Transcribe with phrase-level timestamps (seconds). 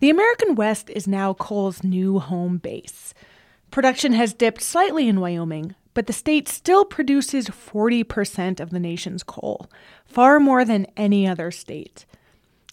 [0.00, 3.12] The American West is now coal's new home base.
[3.70, 9.22] Production has dipped slightly in Wyoming, but the state still produces 40% of the nation's
[9.22, 9.70] coal,
[10.06, 12.06] far more than any other state.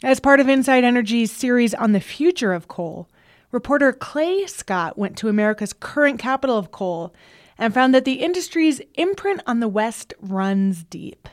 [0.02, 3.10] As part of Inside Energy's series on the future of coal,
[3.52, 7.14] reporter Clay Scott went to America's current capital of coal
[7.58, 11.28] and found that the industry's imprint on the West runs deep.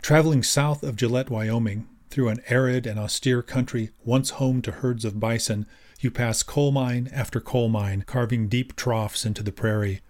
[0.00, 5.04] Traveling south of Gillette, Wyoming, through an arid and austere country once home to herds
[5.04, 5.66] of bison,
[6.00, 10.00] you pass coal mine after coal mine, carving deep troughs into the prairie.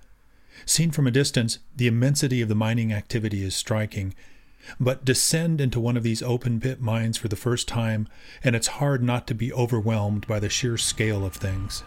[0.66, 4.14] Seen from a distance, the immensity of the mining activity is striking.
[4.78, 8.08] But descend into one of these open pit mines for the first time,
[8.44, 11.84] and it's hard not to be overwhelmed by the sheer scale of things.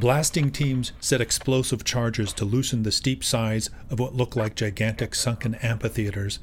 [0.00, 5.14] Blasting teams set explosive charges to loosen the steep sides of what look like gigantic
[5.14, 6.38] sunken amphitheaters.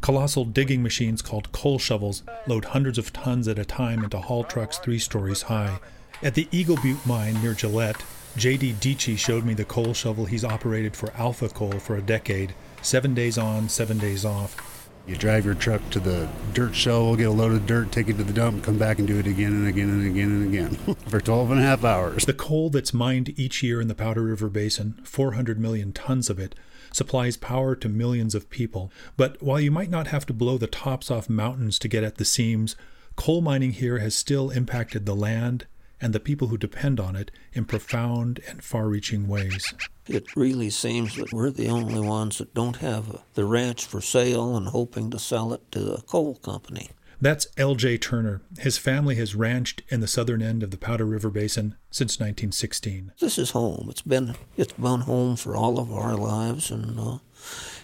[0.00, 4.42] Colossal digging machines called coal shovels load hundreds of tons at a time into haul
[4.42, 5.78] trucks three stories high.
[6.24, 8.02] At the Eagle Butte mine near Gillette,
[8.36, 8.72] J.D.
[8.80, 12.52] Dietschy showed me the coal shovel he's operated for Alpha Coal for a decade,
[12.82, 14.71] seven days on, seven days off.
[15.06, 18.18] You drive your truck to the dirt shovel, get a load of dirt, take it
[18.18, 20.96] to the dump, come back and do it again and again and again and again
[21.08, 22.24] for 12 and a half hours.
[22.24, 26.38] The coal that's mined each year in the Powder River Basin, 400 million tons of
[26.38, 26.54] it,
[26.92, 28.92] supplies power to millions of people.
[29.16, 32.18] But while you might not have to blow the tops off mountains to get at
[32.18, 32.76] the seams,
[33.16, 35.66] coal mining here has still impacted the land
[36.02, 39.72] and the people who depend on it in profound and far reaching ways.
[40.08, 44.56] It really seems that we're the only ones that don't have the ranch for sale
[44.56, 46.90] and hoping to sell it to a coal company.
[47.20, 47.98] That's L.J.
[47.98, 48.42] Turner.
[48.58, 53.12] His family has ranched in the southern end of the Powder River Basin since 1916.
[53.20, 53.86] This is home.
[53.88, 57.18] It's been it's been home for all of our lives, and uh,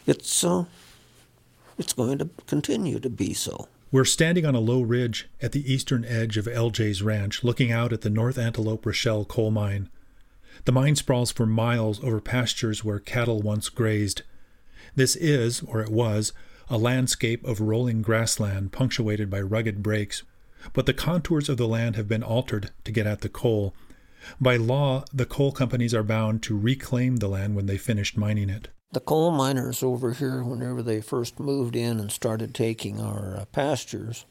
[0.09, 0.65] it's uh,
[1.79, 3.69] it's going to continue to be so.
[3.91, 7.91] We're standing on a low ridge at the eastern edge of LJ's ranch, looking out
[7.91, 9.89] at the North Antelope Rochelle coal mine.
[10.67, 14.23] The mine sprawls for miles over pastures where cattle once grazed.
[14.95, 16.35] This is, or it was,
[16.69, 20.23] a landscape of rolling grassland punctuated by rugged breaks,
[20.75, 23.73] but the contours of the land have been altered to get at the coal.
[24.39, 28.51] By law, the coal companies are bound to reclaim the land when they finished mining
[28.51, 28.69] it.
[28.91, 33.45] The coal miners over here, whenever they first moved in and started taking our uh,
[33.53, 34.25] pastures,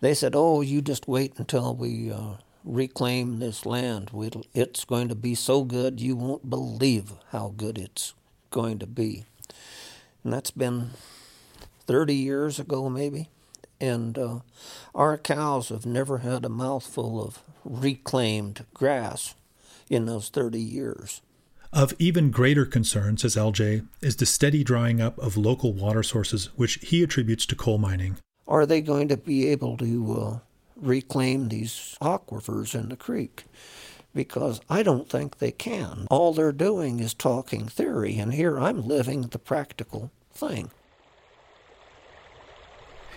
[0.00, 2.34] they said, "Oh, you just wait until we uh,
[2.64, 4.10] reclaim this land.
[4.12, 8.14] We'll, it's going to be so good you won't believe how good it's
[8.50, 9.24] going to be."
[10.22, 10.90] And that's been
[11.88, 13.28] 30 years ago, maybe.
[13.80, 14.38] And uh,
[14.94, 19.34] our cows have never had a mouthful of reclaimed grass
[19.88, 21.22] in those 30 years.
[21.72, 26.46] Of even greater concern, says LJ, is the steady drying up of local water sources,
[26.56, 28.16] which he attributes to coal mining.
[28.48, 30.38] Are they going to be able to uh,
[30.74, 33.44] reclaim these aquifers in the creek?
[34.12, 36.08] Because I don't think they can.
[36.10, 40.72] All they're doing is talking theory, and here I'm living the practical thing.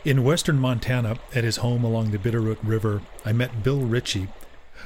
[0.05, 4.27] In western Montana, at his home along the Bitterroot River, I met Bill Ritchie,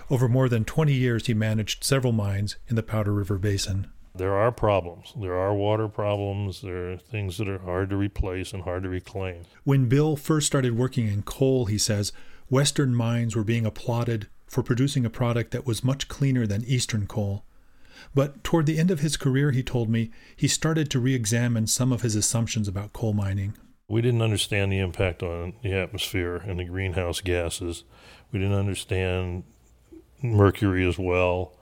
[0.09, 3.87] over more than 20 years, he managed several mines in the Powder River Basin.
[4.15, 5.13] There are problems.
[5.15, 6.61] There are water problems.
[6.61, 9.43] There are things that are hard to replace and hard to reclaim.
[9.63, 12.11] When Bill first started working in coal, he says,
[12.49, 17.05] Western mines were being applauded for producing a product that was much cleaner than Eastern
[17.05, 17.43] coal.
[18.15, 21.67] But toward the end of his career, he told me, he started to re examine
[21.67, 23.55] some of his assumptions about coal mining.
[23.87, 27.83] We didn't understand the impact on the atmosphere and the greenhouse gases.
[28.31, 29.43] We didn't understand
[30.21, 31.53] mercury as well,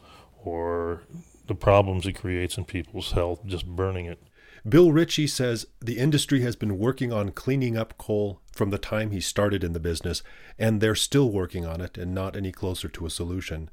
[0.43, 1.01] or
[1.47, 4.21] the problems it creates in people's health just burning it.
[4.67, 9.11] Bill Ritchie says the industry has been working on cleaning up coal from the time
[9.11, 10.23] he started in the business,
[10.57, 13.69] and they're still working on it and not any closer to a solution.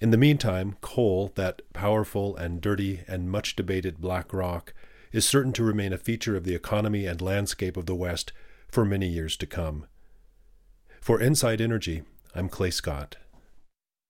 [0.00, 4.74] In the meantime, coal, that powerful and dirty and much debated black rock,
[5.12, 8.32] is certain to remain a feature of the economy and landscape of the West
[8.68, 9.86] for many years to come.
[11.00, 12.02] For Inside Energy,
[12.34, 13.16] I'm Clay Scott.